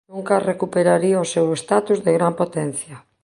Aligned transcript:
Nunca 0.13 0.45
recuperaría 0.51 1.23
o 1.23 1.29
seu 1.33 1.47
status 1.61 1.97
de 2.05 2.11
gran 2.17 2.33
potencia. 2.41 2.95